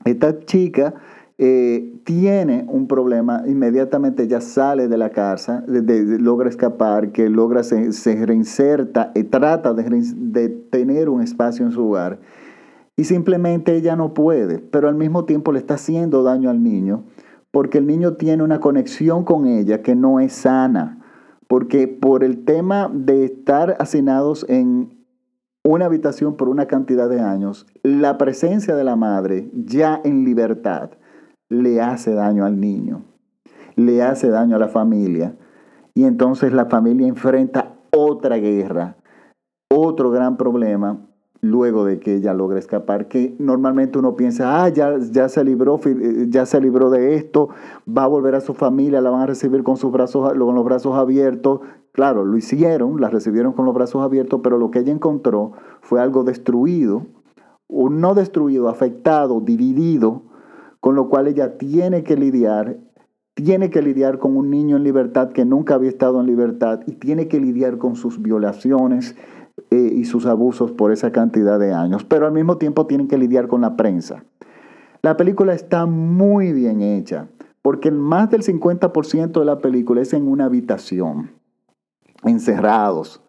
Esta 0.05 0.41
chica 0.41 0.95
eh, 1.39 2.01
tiene 2.05 2.67
un 2.69 2.89
problema, 2.89 3.45
inmediatamente 3.47 4.27
ya 4.27 4.41
sale 4.41 4.89
de 4.89 4.99
la 4.99 5.11
casa, 5.11 5.65
logra 5.67 6.49
escapar, 6.49 7.13
que 7.13 7.29
logra, 7.29 7.63
se, 7.63 8.27
reinserta, 8.27 9.13
y 9.15 9.25
trata 9.25 9.75
de, 9.75 9.85
de 10.17 10.49
tener 10.49 11.09
un 11.09 11.23
espacio 11.23 11.65
en 11.65 11.73
su 11.73 11.89
hogar. 11.89 12.19
Y 12.97 13.05
simplemente 13.05 13.75
ella 13.75 13.97
no 13.97 14.13
puede, 14.13 14.59
pero 14.59 14.89
al 14.89 14.95
mismo 14.95 15.25
tiempo 15.25 15.53
le 15.53 15.59
está 15.61 15.75
haciendo 15.75 16.23
daño 16.23 16.51
al 16.51 16.63
niño 16.63 17.05
porque 17.55 17.79
el 17.79 17.87
niño 17.87 18.15
tiene 18.15 18.43
una 18.43 18.59
conexión 18.59 19.23
con 19.25 19.47
ella 19.47 19.81
que 19.81 19.95
no 19.95 20.19
es 20.19 20.33
sana, 20.33 20.99
porque 21.47 21.87
por 21.87 22.25
el 22.25 22.45
tema 22.45 22.91
de 22.93 23.25
estar 23.27 23.77
hacinados 23.79 24.45
en 24.49 25.07
una 25.63 25.85
habitación 25.85 26.37
por 26.37 26.49
una 26.49 26.67
cantidad 26.67 27.09
de 27.09 27.21
años, 27.21 27.69
la 27.85 28.19
presencia 28.19 28.75
de 28.75 28.83
la 28.83 28.97
madre 28.97 29.53
ya 29.55 30.01
en 30.03 30.25
libertad 30.25 30.91
le 31.49 31.81
hace 31.81 32.13
daño 32.13 32.45
al 32.45 32.59
niño, 32.59 33.05
le 33.77 34.03
hace 34.03 34.31
daño 34.31 34.57
a 34.57 34.59
la 34.59 34.69
familia, 34.69 35.37
y 35.95 36.07
entonces 36.07 36.53
la 36.53 36.67
familia 36.67 37.07
enfrenta 37.07 37.77
otra 37.93 38.39
guerra, 38.39 38.97
otro 39.71 40.11
gran 40.11 40.37
problema 40.37 41.07
luego 41.45 41.85
de 41.85 42.01
que 42.01 42.17
ella 42.17 42.35
logra 42.35 42.59
escapar, 42.59 43.09
que 43.09 43.37
normalmente 43.39 43.99
uno 43.99 44.17
piensa, 44.17 44.65
ah, 44.65 44.69
ya, 44.69 44.99
ya, 44.99 45.29
se 45.29 45.45
libró, 45.45 45.81
eh, 45.85 46.27
ya 46.29 46.47
se 46.47 46.61
libró 46.61 46.91
de 46.91 47.15
esto, 47.15 47.51
va 47.87 48.05
a 48.05 48.09
volver 48.09 48.35
a 48.35 48.41
su 48.41 48.55
familia, 48.55 49.01
la 49.01 49.11
van 49.11 49.23
a 49.23 49.27
recibir 49.27 49.63
con, 49.63 49.77
sus 49.77 49.93
brazos, 49.93 50.33
con 50.33 50.55
los 50.55 50.65
brazos 50.65 50.97
abiertos. 50.97 51.61
Claro, 51.93 52.25
lo 52.25 52.37
hicieron, 52.37 53.01
la 53.01 53.09
recibieron 53.09 53.53
con 53.53 53.67
los 53.67 53.75
brazos 53.75 54.03
abiertos, 54.03 54.41
pero 54.43 54.59
lo 54.59 54.71
que 54.71 54.81
ella 54.81 54.93
encontró 54.93 55.53
fue 55.81 56.01
algo 56.01 56.25
destruido, 56.25 57.07
o 57.69 57.89
no 57.91 58.15
destruido, 58.15 58.69
afectado, 58.69 59.41
dividido, 59.41 60.23
con 60.81 60.95
lo 60.95 61.09
cual 61.09 61.29
ella 61.29 61.57
tiene 61.57 62.03
que 62.03 62.17
lidiar 62.17 62.79
tiene 63.35 63.69
que 63.69 63.83
lidiar 63.83 64.19
con 64.19 64.37
un 64.37 64.49
niño 64.49 64.77
en 64.77 64.85
libertad 64.85 65.33
que 65.33 65.45
nunca 65.45 65.75
había 65.75 65.89
estado 65.89 66.21
en 66.21 66.27
libertad 66.27 66.81
y 66.87 66.93
tiene 66.93 67.27
que 67.27 67.41
lidiar 67.41 67.79
con 67.79 67.97
sus 67.97 68.23
violaciones, 68.23 69.17
eh, 69.71 69.93
y 69.95 70.05
sus 70.05 70.27
abusos 70.27 70.73
por 70.73 70.93
esa 70.93 71.13
cantidad 71.13 71.59
de 71.59 71.73
años, 71.73 72.05
pero 72.05 72.27
al 72.27 72.33
mismo 72.33 72.59
tiempo 72.59 72.87
tienen 72.87 73.09
que 73.09 73.19
lidiar 73.19 73.47
con 73.47 73.61
la 73.61 73.77
prensa. 73.77 74.25
La 75.03 75.17
película 75.17 75.55
está 75.55 75.87
muy 75.87 76.53
bien 76.53 76.81
hecha, 76.81 77.29
porque 77.63 77.91
más 77.91 78.31
del 78.31 78.43
50% 78.43 79.39
de 79.39 79.45
la 79.45 79.59
película 79.59 80.01
es 80.01 80.13
en 80.13 80.27
una 80.27 80.47
habitación, 80.47 81.31
encerrados. 82.25 83.23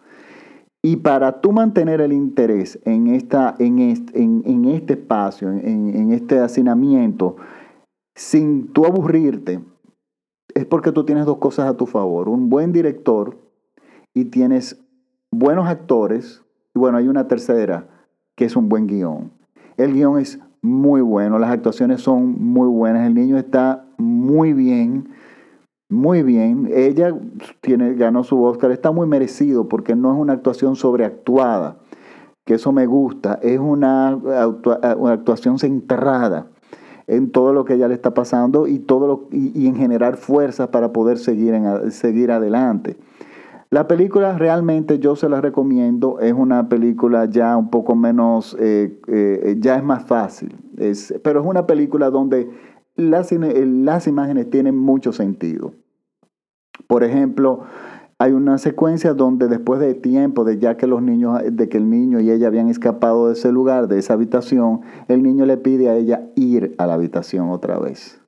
Y 0.82 0.98
para 0.98 1.42
tú 1.42 1.52
mantener 1.52 2.02
el 2.02 2.14
interés 2.14 2.80
en, 2.86 3.08
esta, 3.08 3.56
en, 3.60 3.80
este, 3.80 4.22
en, 4.22 4.66
este 4.66 4.94
espacio, 4.94 5.52
en, 5.52 5.96
en 5.96 6.12
este 6.12 6.40
hacinamiento, 6.40 7.38
sin 8.16 8.68
tú 8.68 8.86
aburrirte, 8.86 9.62
es 10.54 10.66
porque 10.66 10.92
tú 10.92 11.04
tienes 11.04 11.26
dos 11.26 11.38
cosas 11.38 11.68
a 11.68 11.76
tu 11.76 11.86
favor. 11.86 12.30
Un 12.30 12.50
buen 12.50 12.72
director 12.72 13.38
y 14.14 14.26
tienes 14.26 14.85
buenos 15.32 15.68
actores, 15.68 16.44
y 16.74 16.80
bueno, 16.80 16.98
hay 16.98 17.08
una 17.08 17.28
tercera, 17.28 17.88
que 18.36 18.46
es 18.46 18.56
un 18.56 18.70
buen 18.70 18.88
guion. 18.88 19.32
El 19.78 19.94
guion 19.94 20.20
es 20.20 20.40
muy 20.62 21.02
bueno, 21.02 21.40
las 21.40 21.52
actuaciones 21.52 22.02
son 22.02 22.42
muy 22.42 22.68
buenas, 22.68 23.06
el 23.08 23.14
niño 23.14 23.38
está 23.38 23.86
muy 23.98 24.54
bien, 24.54 25.10
muy 25.90 26.24
bien. 26.24 26.70
Ella 26.74 27.16
tiene, 27.62 27.94
ganó 27.94 28.24
su 28.24 28.44
Oscar, 28.44 28.72
está 28.72 28.92
muy 28.92 29.08
merecido 29.08 29.70
porque 29.70 29.96
no 29.96 30.14
es 30.14 30.20
una 30.20 30.34
actuación 30.34 30.76
sobreactuada, 30.76 31.78
que 32.46 32.56
eso 32.56 32.72
me 32.72 32.86
gusta, 32.86 33.40
es 33.42 33.60
una, 33.60 34.10
actuación 34.10 35.60
centrada 35.60 36.48
en 37.08 37.32
todo 37.32 37.54
lo 37.54 37.66
que 37.66 37.76
ella 37.76 37.88
le 37.88 37.94
está 37.94 38.14
pasando 38.14 38.68
y, 38.68 38.80
todo 38.80 39.08
lo, 39.08 39.28
y, 39.32 39.68
en 39.68 39.76
generar 39.76 40.18
fuerzas 40.18 40.70
para 40.70 40.92
poder 40.92 41.20
seguir, 41.20 41.54
en, 41.54 41.92
seguir 41.92 42.32
adelante. 42.32 42.98
La 43.76 43.90
película 43.90 44.38
realmente 44.38 45.00
yo 45.00 45.18
se 45.18 45.28
la 45.28 45.42
recomiendo, 45.42 46.22
es 46.22 46.32
una 46.32 46.70
película 46.70 47.26
ya 47.26 47.58
un 47.58 47.70
poco 47.70 47.94
menos, 47.94 48.56
eh, 48.58 49.02
eh, 49.10 49.58
ya 49.60 49.76
es 49.76 49.84
más 49.84 50.06
fácil, 50.06 50.56
es, 50.78 51.14
pero 51.26 51.42
es 51.42 51.46
una 51.46 51.68
película 51.68 52.10
donde 52.10 52.50
las, 52.96 53.34
las 53.34 54.08
imágenes 54.08 54.50
tienen 54.50 54.78
mucho 54.78 55.12
sentido. 55.12 55.74
Por 56.88 57.04
ejemplo, 57.04 57.64
hay 58.18 58.32
una 58.32 58.60
secuencia 58.60 59.14
donde 59.14 59.50
después 59.50 59.82
de 59.82 59.94
tiempo, 59.94 60.46
de 60.46 60.58
ya 60.58 60.78
que 60.78 60.88
los 60.88 61.02
niños, 61.02 61.42
de 61.52 61.68
que 61.68 61.76
el 61.76 61.90
niño 61.90 62.22
y 62.22 62.32
ella 62.32 62.48
habían 62.48 62.70
escapado 62.70 63.28
de 63.28 63.34
ese 63.34 63.52
lugar, 63.52 63.90
de 63.90 64.00
esa 64.00 64.14
habitación, 64.14 64.84
el 65.10 65.22
niño 65.22 65.46
le 65.46 65.58
pide 65.58 65.90
a 65.90 65.98
ella 65.98 66.30
ir 66.38 66.76
a 66.78 66.88
la 66.88 66.94
habitación 66.94 67.50
otra 67.50 67.78
vez. 67.78 68.25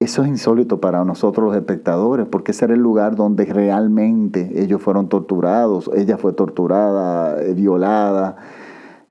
Eso 0.00 0.22
es 0.22 0.28
insólito 0.28 0.80
para 0.80 1.04
nosotros 1.04 1.48
los 1.48 1.56
espectadores, 1.56 2.26
porque 2.26 2.52
ese 2.52 2.64
era 2.64 2.72
el 2.72 2.80
lugar 2.80 3.16
donde 3.16 3.44
realmente 3.44 4.62
ellos 4.62 4.80
fueron 4.80 5.10
torturados, 5.10 5.90
ella 5.94 6.16
fue 6.16 6.32
torturada, 6.32 7.42
eh, 7.42 7.52
violada, 7.52 8.36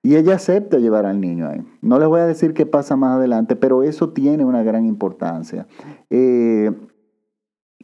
y 0.02 0.16
ella 0.16 0.34
acepta 0.34 0.80
llevar 0.80 1.06
al 1.06 1.22
niño 1.22 1.48
ahí. 1.48 1.64
No 1.84 2.00
les 2.00 2.08
voy 2.08 2.22
a 2.22 2.26
decir 2.26 2.56
qué 2.56 2.66
pasa 2.66 2.96
más 2.96 3.18
adelante, 3.18 3.56
pero 3.56 3.84
eso 3.84 4.10
tiene 4.10 4.46
una 4.46 4.64
gran 4.64 4.88
importancia. 4.88 5.68
Eh, 6.10 6.72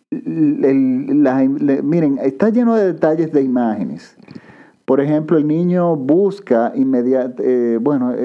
miren, 0.09 2.17
está 2.23 2.49
lleno 2.49 2.73
de 2.73 2.93
detalles 2.93 3.31
de 3.31 3.43
imágenes. 3.43 4.17
Por 4.83 4.99
ejemplo, 4.99 5.37
el 5.37 5.45
niño 5.45 5.95
busca 5.95 6.71
inmediatamente, 6.73 7.75
eh, 7.75 7.77
bueno, 7.77 8.15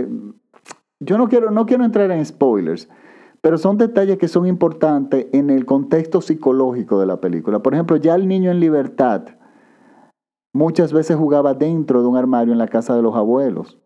yo 1.01 1.19
no 1.19 1.29
quiero, 1.29 1.51
no 1.51 1.67
quiero 1.67 1.85
entrar 1.85 2.11
en 2.11 2.25
spoilers, 2.25 2.89
pero 3.41 3.59
son 3.59 3.79
detalles 3.79 4.19
que 4.19 4.29
son 4.29 4.47
importantes 4.47 5.29
en 5.33 5.51
el 5.51 5.65
contexto 5.65 6.21
psicológico 6.21 7.01
de 7.01 7.07
la 7.07 7.21
película. 7.21 7.61
Por 7.61 7.75
ejemplo, 7.75 7.97
ya 7.97 8.15
el 8.15 8.29
niño 8.29 8.51
en 8.51 8.61
libertad 8.61 9.23
muchas 10.53 10.93
veces 10.93 11.17
jugaba 11.17 11.55
dentro 11.55 12.03
de 12.03 12.09
un 12.09 12.17
armario 12.17 12.53
en 12.53 12.59
la 12.59 12.69
casa 12.69 12.95
de 12.95 13.03
los 13.03 13.15
abuelos. 13.17 13.79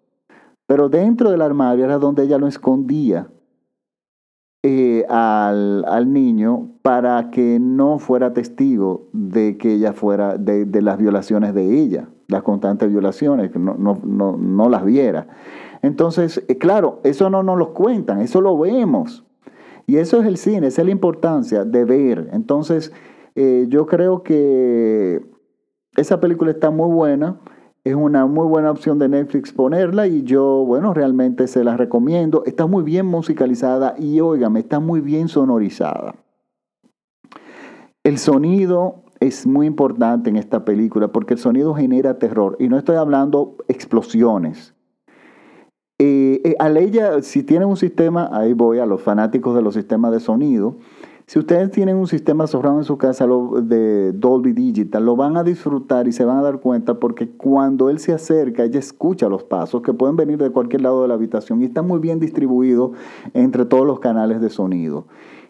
Pero 0.66 0.88
dentro 0.88 1.30
del 1.30 1.42
armario 1.42 1.84
era 1.84 1.98
donde 1.98 2.24
ella 2.24 2.38
lo 2.38 2.46
escondía. 2.46 3.28
eh, 4.66 5.04
al, 5.10 6.10
niño 6.10 6.70
para 6.80 7.30
que 7.30 7.58
no 7.60 7.98
fuera 7.98 8.32
testigo 8.32 9.08
de 9.12 9.58
que 9.58 9.74
ella 9.74 9.92
fuera, 9.92 10.38
de, 10.38 10.64
las 10.80 10.96
violaciones 10.96 11.52
de 11.52 11.80
ella, 11.82 12.08
las 12.28 12.42
constantes 12.42 12.88
violaciones, 12.88 13.50
que 13.50 13.58
no, 13.58 13.74
no, 13.76 14.68
las 14.70 14.84
viera. 14.86 15.28
Entonces, 15.82 16.42
eh, 16.48 16.56
claro, 16.56 17.00
eso 17.04 17.28
no 17.28 17.42
nos 17.42 17.58
lo 17.58 17.74
cuentan, 17.74 18.22
eso 18.22 18.40
lo 18.40 18.58
vemos. 18.58 19.26
Y 19.86 19.96
eso 19.96 20.20
es 20.20 20.26
el 20.26 20.36
cine, 20.36 20.68
esa 20.68 20.82
es 20.82 20.86
la 20.86 20.92
importancia 20.92 21.64
de 21.64 21.84
ver. 21.84 22.28
Entonces, 22.32 22.92
eh, 23.34 23.66
yo 23.68 23.86
creo 23.86 24.22
que 24.22 25.24
esa 25.96 26.20
película 26.20 26.50
está 26.50 26.70
muy 26.70 26.90
buena. 26.90 27.38
Es 27.84 27.94
una 27.94 28.24
muy 28.24 28.46
buena 28.46 28.70
opción 28.70 28.98
de 28.98 29.10
Netflix 29.10 29.52
ponerla 29.52 30.06
y 30.06 30.22
yo, 30.22 30.64
bueno, 30.64 30.94
realmente 30.94 31.46
se 31.46 31.62
la 31.64 31.76
recomiendo. 31.76 32.42
Está 32.46 32.66
muy 32.66 32.82
bien 32.82 33.04
musicalizada 33.04 33.94
y, 33.98 34.20
óigame, 34.20 34.60
está 34.60 34.80
muy 34.80 35.00
bien 35.00 35.28
sonorizada. 35.28 36.14
El 38.02 38.18
sonido 38.18 39.02
es 39.20 39.46
muy 39.46 39.66
importante 39.66 40.30
en 40.30 40.36
esta 40.36 40.64
película 40.64 41.08
porque 41.08 41.34
el 41.34 41.40
sonido 41.40 41.74
genera 41.74 42.18
terror. 42.18 42.56
Y 42.58 42.68
no 42.68 42.78
estoy 42.78 42.96
hablando 42.96 43.56
explosiones. 43.68 44.73
Eh, 46.44 46.50
eh, 46.50 46.56
a 46.58 46.68
ella, 46.68 47.22
si 47.22 47.42
tienen 47.42 47.68
un 47.68 47.76
sistema, 47.76 48.28
ahí 48.30 48.52
voy 48.52 48.78
a 48.78 48.86
los 48.86 49.02
fanáticos 49.02 49.54
de 49.56 49.62
los 49.62 49.74
sistemas 49.74 50.12
de 50.12 50.20
sonido. 50.20 50.76
Si 51.26 51.38
ustedes 51.38 51.70
tienen 51.70 51.96
un 51.96 52.06
sistema 52.06 52.46
sobrado 52.46 52.76
en 52.76 52.84
su 52.84 52.98
casa 52.98 53.26
de 53.62 54.12
Dolby 54.12 54.52
Digital, 54.52 55.06
lo 55.06 55.16
van 55.16 55.38
a 55.38 55.42
disfrutar 55.42 56.06
y 56.06 56.12
se 56.12 56.26
van 56.26 56.36
a 56.36 56.42
dar 56.42 56.60
cuenta 56.60 57.00
porque 57.00 57.30
cuando 57.30 57.88
él 57.88 57.98
se 57.98 58.12
acerca, 58.12 58.62
ella 58.62 58.78
escucha 58.78 59.30
los 59.30 59.42
pasos 59.42 59.80
que 59.80 59.94
pueden 59.94 60.16
venir 60.16 60.36
de 60.36 60.50
cualquier 60.50 60.82
lado 60.82 61.00
de 61.00 61.08
la 61.08 61.14
habitación 61.14 61.62
y 61.62 61.64
está 61.64 61.80
muy 61.80 61.98
bien 61.98 62.20
distribuido 62.20 62.92
entre 63.32 63.64
todos 63.64 63.86
los 63.86 64.00
canales 64.00 64.42
de 64.42 64.50
sonido. 64.50 65.06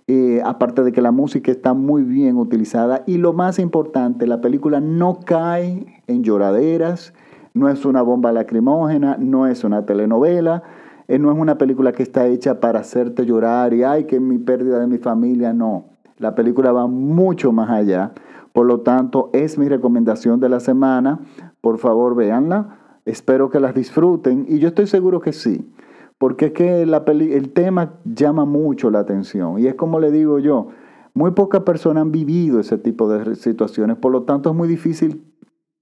Eh, 0.06 0.42
aparte 0.44 0.84
de 0.84 0.92
que 0.92 1.02
la 1.02 1.10
música 1.10 1.50
está 1.50 1.74
muy 1.74 2.04
bien 2.04 2.36
utilizada 2.36 3.02
y 3.04 3.16
lo 3.16 3.32
más 3.32 3.58
importante, 3.58 4.28
la 4.28 4.40
película 4.40 4.80
no 4.80 5.18
cae 5.26 6.02
en 6.06 6.22
lloraderas, 6.22 7.14
no 7.52 7.68
es 7.68 7.84
una 7.84 8.02
bomba 8.02 8.30
lacrimógena, 8.30 9.16
no 9.18 9.48
es 9.48 9.64
una 9.64 9.86
telenovela 9.86 10.62
no 11.08 11.32
es 11.32 11.38
una 11.38 11.58
película 11.58 11.92
que 11.92 12.02
está 12.02 12.26
hecha 12.26 12.60
para 12.60 12.80
hacerte 12.80 13.26
llorar 13.26 13.74
y, 13.74 13.82
ay, 13.82 14.04
que 14.04 14.20
mi 14.20 14.38
pérdida 14.38 14.78
de 14.78 14.86
mi 14.86 14.98
familia, 14.98 15.52
no. 15.52 15.86
La 16.18 16.34
película 16.34 16.72
va 16.72 16.86
mucho 16.86 17.52
más 17.52 17.70
allá. 17.70 18.12
Por 18.52 18.66
lo 18.66 18.80
tanto, 18.80 19.30
es 19.32 19.58
mi 19.58 19.68
recomendación 19.68 20.40
de 20.40 20.48
la 20.48 20.60
semana. 20.60 21.20
Por 21.60 21.78
favor, 21.78 22.14
véanla. 22.14 22.78
Espero 23.04 23.50
que 23.50 23.60
las 23.60 23.74
disfruten 23.74 24.46
y 24.48 24.58
yo 24.60 24.68
estoy 24.68 24.86
seguro 24.86 25.20
que 25.20 25.32
sí. 25.32 25.70
Porque 26.18 26.46
es 26.46 26.52
que 26.52 26.86
la 26.86 27.04
el 27.06 27.52
tema 27.52 27.94
llama 28.04 28.44
mucho 28.44 28.90
la 28.90 29.00
atención. 29.00 29.58
Y 29.58 29.66
es 29.66 29.74
como 29.74 30.00
le 30.00 30.10
digo 30.10 30.38
yo, 30.38 30.68
muy 31.12 31.32
pocas 31.32 31.62
personas 31.62 32.02
han 32.02 32.12
vivido 32.12 32.60
ese 32.60 32.78
tipo 32.78 33.08
de 33.08 33.34
situaciones. 33.34 33.96
Por 33.98 34.12
lo 34.12 34.22
tanto, 34.22 34.50
es 34.50 34.56
muy 34.56 34.68
difícil, 34.68 35.24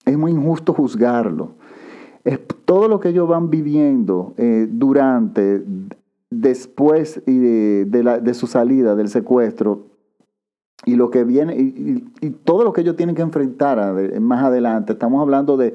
es 0.04 0.18
muy 0.18 0.32
injusto 0.32 0.72
juzgarlo 0.72 1.56
es 2.24 2.40
todo 2.64 2.88
lo 2.88 3.00
que 3.00 3.10
ellos 3.10 3.28
van 3.28 3.50
viviendo 3.50 4.34
eh, 4.36 4.68
durante, 4.70 5.62
después 6.30 7.22
de, 7.26 7.84
de, 7.84 8.34
su 8.34 8.46
salida 8.46 8.94
del 8.94 9.08
secuestro 9.08 9.86
y 10.84 10.96
lo 10.96 11.10
que 11.10 11.24
viene 11.24 11.54
y, 11.56 12.30
todo 12.44 12.64
lo 12.64 12.72
que 12.72 12.80
ellos 12.80 12.96
tienen 12.96 13.14
que 13.14 13.22
enfrentar 13.22 14.20
más 14.20 14.44
adelante. 14.44 14.92
Estamos 14.92 15.20
hablando 15.20 15.56
de, 15.56 15.74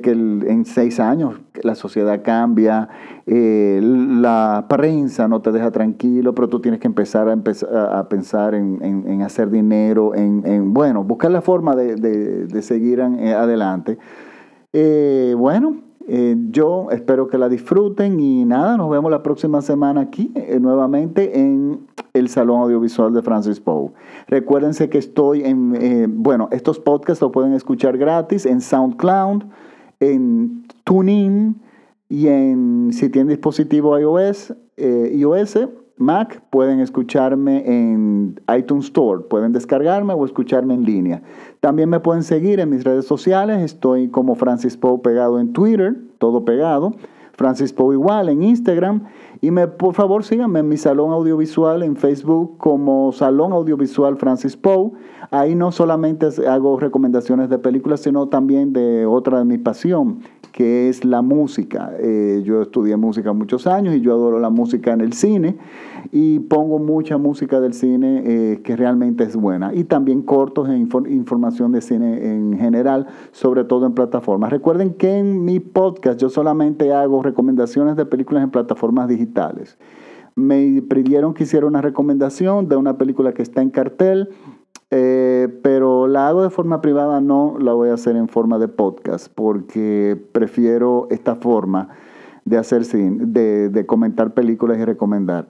que 0.00 0.10
en 0.10 0.64
seis 0.64 1.00
años 1.00 1.40
la 1.62 1.74
sociedad 1.74 2.22
cambia, 2.22 2.88
eh, 3.26 3.80
la 3.82 4.66
prensa 4.68 5.28
no 5.28 5.42
te 5.42 5.52
deja 5.52 5.70
tranquilo, 5.70 6.34
pero 6.34 6.48
tú 6.48 6.60
tienes 6.60 6.80
que 6.80 6.86
empezar 6.86 7.28
a, 7.28 7.98
a 7.98 8.08
pensar 8.08 8.54
en, 8.54 9.22
hacer 9.22 9.50
dinero, 9.50 10.14
en, 10.14 10.72
bueno, 10.72 11.04
buscar 11.04 11.30
la 11.30 11.42
forma 11.42 11.76
de, 11.76 12.62
seguir 12.62 13.00
eh, 13.00 13.34
adelante. 13.34 13.98
Eh, 14.72 15.34
bueno, 15.36 15.82
eh, 16.08 16.34
yo 16.50 16.88
espero 16.90 17.28
que 17.28 17.36
la 17.36 17.48
disfruten 17.48 18.18
y 18.20 18.44
nada, 18.44 18.76
nos 18.76 18.90
vemos 18.90 19.10
la 19.10 19.22
próxima 19.22 19.60
semana 19.60 20.00
aquí 20.00 20.32
eh, 20.34 20.58
nuevamente 20.60 21.38
en 21.38 21.86
el 22.14 22.28
Salón 22.28 22.60
Audiovisual 22.62 23.12
de 23.12 23.22
Francis 23.22 23.60
Poe. 23.60 23.90
Recuérdense 24.28 24.88
que 24.88 24.98
estoy 24.98 25.44
en, 25.44 26.22
bueno, 26.22 26.48
estos 26.52 26.78
podcasts 26.78 27.20
lo 27.20 27.32
pueden 27.32 27.52
escuchar 27.52 27.98
gratis 27.98 28.46
en 28.46 28.60
SoundCloud, 28.60 29.44
en 30.00 30.66
TuneIn 30.84 31.60
y 32.08 32.28
en, 32.28 32.90
si 32.92 33.08
tienen 33.08 33.28
dispositivo 33.28 33.98
iOS, 33.98 34.54
iOS 34.76 35.58
Mac, 36.02 36.42
pueden 36.50 36.80
escucharme 36.80 37.64
en 37.66 38.40
iTunes 38.56 38.86
Store, 38.86 39.22
pueden 39.22 39.52
descargarme 39.52 40.12
o 40.12 40.24
escucharme 40.24 40.74
en 40.74 40.84
línea. 40.84 41.22
También 41.60 41.88
me 41.88 42.00
pueden 42.00 42.22
seguir 42.22 42.60
en 42.60 42.70
mis 42.70 42.84
redes 42.84 43.06
sociales, 43.06 43.62
estoy 43.62 44.08
como 44.08 44.34
Francis 44.34 44.76
Poe 44.76 44.98
pegado 44.98 45.40
en 45.40 45.52
Twitter, 45.52 45.96
todo 46.18 46.44
pegado. 46.44 46.92
Francis 47.34 47.72
Poe 47.72 47.94
igual 47.94 48.28
en 48.28 48.42
Instagram. 48.42 49.04
Y 49.40 49.50
me, 49.50 49.66
por 49.66 49.94
favor 49.94 50.22
síganme 50.22 50.60
en 50.60 50.68
mi 50.68 50.76
salón 50.76 51.10
audiovisual 51.12 51.82
en 51.82 51.96
Facebook 51.96 52.56
como 52.58 53.10
Salón 53.12 53.52
Audiovisual 53.52 54.16
Francis 54.16 54.56
Poe. 54.56 54.92
Ahí 55.30 55.54
no 55.54 55.72
solamente 55.72 56.28
hago 56.46 56.78
recomendaciones 56.78 57.48
de 57.48 57.58
películas, 57.58 58.00
sino 58.00 58.28
también 58.28 58.72
de 58.72 59.06
otra 59.06 59.38
de 59.38 59.44
mi 59.44 59.58
pasión, 59.58 60.20
que 60.52 60.88
es 60.88 61.04
la 61.04 61.22
música. 61.22 61.92
Eh, 61.98 62.42
yo 62.44 62.62
estudié 62.62 62.96
música 62.96 63.32
muchos 63.32 63.66
años 63.66 63.94
y 63.94 64.00
yo 64.00 64.12
adoro 64.12 64.38
la 64.38 64.50
música 64.50 64.92
en 64.92 65.00
el 65.00 65.14
cine 65.14 65.56
y 66.12 66.40
pongo 66.40 66.78
mucha 66.78 67.16
música 67.18 67.60
del 67.60 67.72
cine 67.72 68.22
eh, 68.24 68.60
que 68.62 68.76
realmente 68.76 69.24
es 69.24 69.34
buena 69.34 69.74
y 69.74 69.84
también 69.84 70.22
cortos 70.22 70.68
e 70.68 70.76
información 70.76 71.72
de 71.72 71.80
cine 71.80 72.32
en 72.32 72.58
general, 72.58 73.06
sobre 73.32 73.64
todo 73.64 73.86
en 73.86 73.94
plataformas. 73.94 74.50
Recuerden 74.50 74.94
que 74.94 75.18
en 75.18 75.44
mi 75.44 75.58
podcast 75.58 76.20
yo 76.20 76.28
solamente 76.28 76.92
hago 76.92 77.22
recomendaciones 77.22 77.96
de 77.96 78.04
películas 78.04 78.44
en 78.44 78.50
plataformas 78.50 79.08
digitales. 79.08 79.78
Me 80.34 80.82
pidieron 80.82 81.34
que 81.34 81.44
hiciera 81.44 81.66
una 81.66 81.82
recomendación 81.82 82.68
de 82.68 82.76
una 82.76 82.96
película 82.96 83.32
que 83.32 83.42
está 83.42 83.60
en 83.60 83.70
cartel 83.70 84.30
eh, 84.94 85.48
pero 85.62 86.06
la 86.06 86.28
hago 86.28 86.42
de 86.42 86.50
forma 86.50 86.82
privada, 86.82 87.22
no 87.22 87.56
la 87.58 87.72
voy 87.72 87.88
a 87.88 87.94
hacer 87.94 88.14
en 88.14 88.28
forma 88.28 88.58
de 88.58 88.68
podcast, 88.68 89.32
porque 89.34 90.22
prefiero 90.32 91.06
esta 91.10 91.34
forma 91.36 91.88
de 92.44 92.58
hacer 92.58 92.84
de, 92.84 93.70
de 93.70 93.86
comentar 93.86 94.34
películas 94.34 94.78
y 94.78 94.84
recomendar. 94.84 95.48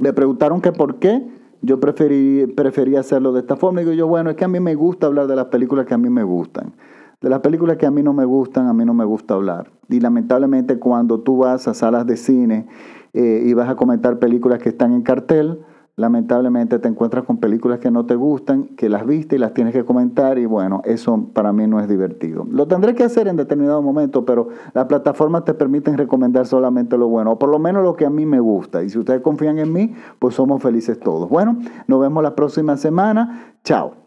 Me 0.00 0.12
preguntaron 0.12 0.60
que 0.60 0.72
por 0.72 0.98
qué 0.98 1.24
yo 1.62 1.78
preferí, 1.78 2.46
preferí 2.56 2.96
hacerlo 2.96 3.32
de 3.32 3.40
esta 3.40 3.54
forma. 3.54 3.82
Y 3.82 3.84
digo 3.84 3.94
yo, 3.94 4.08
bueno, 4.08 4.30
es 4.30 4.36
que 4.36 4.44
a 4.44 4.48
mí 4.48 4.58
me 4.58 4.74
gusta 4.74 5.06
hablar 5.06 5.28
de 5.28 5.36
las 5.36 5.46
películas 5.46 5.86
que 5.86 5.94
a 5.94 5.98
mí 5.98 6.10
me 6.10 6.24
gustan. 6.24 6.72
De 7.20 7.30
las 7.30 7.38
películas 7.40 7.76
que 7.76 7.86
a 7.86 7.92
mí 7.92 8.02
no 8.02 8.12
me 8.12 8.24
gustan, 8.24 8.66
a 8.66 8.72
mí 8.72 8.84
no 8.84 8.94
me 8.94 9.04
gusta 9.04 9.34
hablar. 9.34 9.70
Y 9.88 10.00
lamentablemente 10.00 10.80
cuando 10.80 11.20
tú 11.20 11.36
vas 11.36 11.68
a 11.68 11.74
salas 11.74 12.04
de 12.04 12.16
cine 12.16 12.66
eh, 13.14 13.44
y 13.46 13.54
vas 13.54 13.68
a 13.68 13.76
comentar 13.76 14.18
películas 14.18 14.58
que 14.58 14.70
están 14.70 14.92
en 14.92 15.02
cartel, 15.02 15.60
lamentablemente 15.96 16.78
te 16.78 16.88
encuentras 16.88 17.24
con 17.24 17.38
películas 17.38 17.78
que 17.78 17.90
no 17.90 18.04
te 18.04 18.14
gustan, 18.14 18.64
que 18.76 18.88
las 18.88 19.06
viste 19.06 19.36
y 19.36 19.38
las 19.38 19.54
tienes 19.54 19.72
que 19.72 19.84
comentar 19.84 20.38
y 20.38 20.44
bueno, 20.44 20.82
eso 20.84 21.28
para 21.32 21.52
mí 21.52 21.66
no 21.66 21.80
es 21.80 21.88
divertido. 21.88 22.46
Lo 22.50 22.68
tendré 22.68 22.94
que 22.94 23.04
hacer 23.04 23.28
en 23.28 23.36
determinado 23.36 23.80
momento, 23.80 24.24
pero 24.26 24.48
las 24.74 24.84
plataformas 24.84 25.44
te 25.44 25.54
permiten 25.54 25.96
recomendar 25.96 26.46
solamente 26.46 26.98
lo 26.98 27.08
bueno, 27.08 27.32
o 27.32 27.38
por 27.38 27.48
lo 27.48 27.58
menos 27.58 27.82
lo 27.82 27.96
que 27.96 28.04
a 28.04 28.10
mí 28.10 28.26
me 28.26 28.40
gusta. 28.40 28.82
Y 28.82 28.90
si 28.90 28.98
ustedes 28.98 29.22
confían 29.22 29.58
en 29.58 29.72
mí, 29.72 29.94
pues 30.18 30.34
somos 30.34 30.62
felices 30.62 31.00
todos. 31.00 31.30
Bueno, 31.30 31.58
nos 31.86 32.00
vemos 32.00 32.22
la 32.22 32.34
próxima 32.34 32.76
semana. 32.76 33.54
Chao. 33.64 34.05